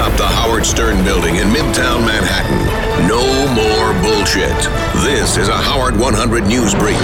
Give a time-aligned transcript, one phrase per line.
[0.00, 3.06] atop the Howard Stern building in Midtown Manhattan.
[3.06, 3.20] No
[3.52, 4.56] more bullshit.
[5.04, 6.96] This is a Howard 100 News Brief.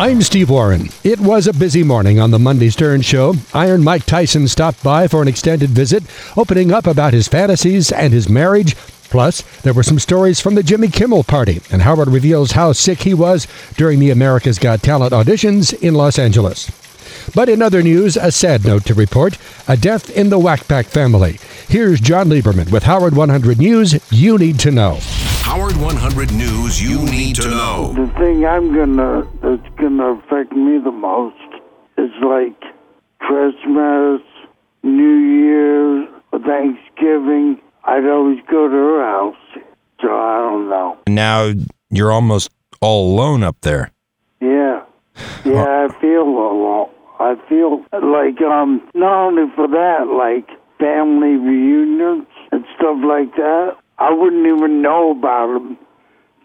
[0.00, 0.88] I'm Steve Warren.
[1.04, 3.34] It was a busy morning on the Monday Stern Show.
[3.54, 6.02] Iron Mike Tyson stopped by for an extended visit,
[6.36, 8.74] opening up about his fantasies and his marriage.
[9.08, 13.02] Plus, there were some stories from the Jimmy Kimmel party, and Howard reveals how sick
[13.02, 16.70] he was during the America's Got Talent auditions in Los Angeles.
[17.34, 21.38] But in other news, a sad note to report a death in the Wackpack family.
[21.68, 24.98] Here's Jon Leiberman with Howard 100 News You Need to Know.
[25.42, 27.92] Howard 100 News You Need to Know.
[27.94, 31.36] The thing I'm gonna that's gonna affect me the most
[31.96, 32.60] is like
[33.20, 34.20] Christmas,
[34.82, 36.08] New Year's,
[36.46, 37.60] Thanksgiving.
[37.84, 39.62] I'd always go to her house,
[40.00, 40.98] so I don't know.
[41.06, 41.52] Now
[41.90, 42.50] you're almost
[42.80, 43.90] all alone up there.
[44.40, 44.84] Yeah,
[45.44, 46.90] yeah, I feel alone.
[47.18, 53.76] I feel like um not only for that, like family reunions and stuff like that.
[53.98, 55.78] I wouldn't even know about them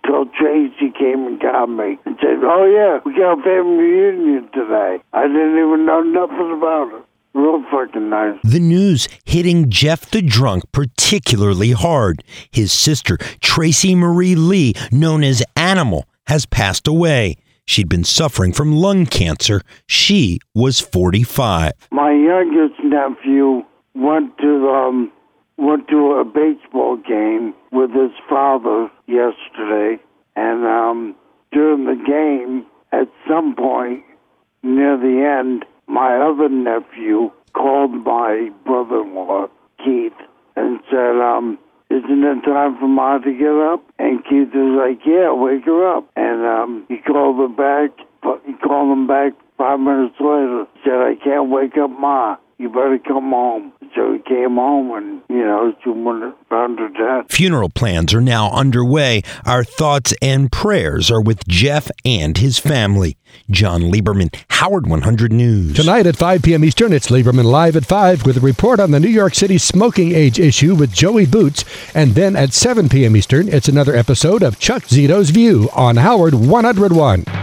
[0.05, 4.49] till Tracy came and got me and said, "Oh yeah, we got a family reunion
[4.53, 7.05] today." I didn't even know nothing about it.
[7.35, 8.37] Real fucking nice.
[8.43, 12.23] The news hitting Jeff the drunk particularly hard.
[12.51, 17.37] His sister, Tracy Marie Lee, known as Animal, has passed away.
[17.65, 19.61] She'd been suffering from lung cancer.
[19.87, 21.71] She was 45.
[21.91, 23.63] My youngest nephew
[23.95, 25.11] went to um
[25.57, 30.01] went to a baseball game with his father yesterday,
[30.35, 31.15] and um
[31.51, 34.03] during the game, at some point
[34.63, 39.47] near the end, my other nephew called my brother-in-law
[39.83, 40.13] Keith
[40.55, 41.57] and said, um.
[41.89, 43.83] Isn't it time for Ma to get up?
[44.03, 46.09] And Keith was like, Yeah, wake her up.
[46.17, 47.95] And um, he called her back.
[48.45, 50.65] He called him back five minutes later.
[50.83, 52.35] Said, I can't wake up Ma.
[52.57, 53.71] You better come home.
[53.95, 57.31] So he came home and, you know, she went found her dead.
[57.31, 59.21] Funeral plans are now underway.
[59.45, 63.17] Our thoughts and prayers are with Jeff and his family.
[63.49, 65.75] Jon Leiberman, Howard 100 News.
[65.75, 66.63] Tonight at 5 p.m.
[66.63, 70.13] Eastern, it's Leiberman Live at 5 with a report on the New York City smoking
[70.13, 71.65] age issue with Joey Boots.
[71.95, 73.15] And then at 7 p.m.
[73.15, 77.42] Eastern, it's another episode of Chuck Zito's View on Howard 101.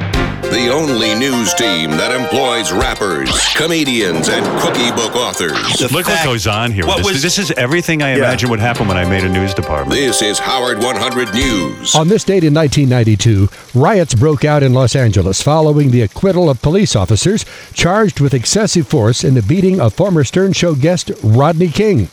[0.50, 5.80] The only news team that employs rappers, comedians, and cookie book authors.
[5.92, 6.86] Look what goes on here.
[6.86, 9.54] What This, was- this is everything I imagine would happen when I made a news
[9.54, 9.92] department.
[10.00, 11.94] This is Howard 100 News.
[11.94, 16.60] On this date in 1992, riots broke out in Los Angeles following the acquittal of
[16.62, 21.68] police officers charged with excessive force in the beating of former Stern Show guest Rodney
[21.68, 22.08] King.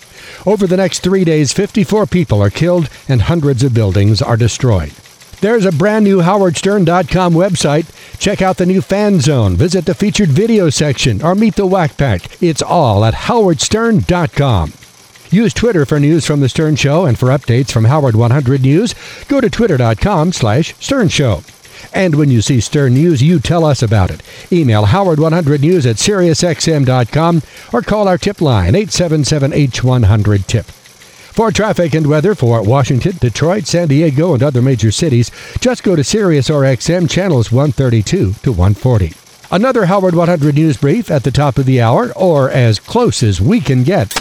[0.45, 4.93] Over the next three days, 54 people are killed and hundreds of buildings are destroyed.
[5.39, 7.85] There's a brand new HowardStern.com website.
[8.19, 11.95] Check out the new fan zone, visit the featured video section, or meet the Whack
[11.95, 12.41] Pack.
[12.41, 14.73] It's all at HowardStern.com.
[15.29, 18.95] Use Twitter for news from The Stern Show and for updates from Howard 100 News,
[19.27, 21.41] go to twitter.com slash Stern Show.
[21.93, 24.23] And when you see Stern News, you tell us about it.
[24.51, 27.41] Email Howard100News at SiriusXM.com
[27.73, 30.65] or call our tip line 877-H100-TIP.
[31.37, 35.95] For traffic and weather for Washington, Detroit, San Diego, and other major cities, just go
[35.95, 39.13] to Sirius or XM channels 132 to 140.
[39.51, 43.39] Another Howard 100 News Brief at the top of the hour, or as close as
[43.39, 44.15] we can get.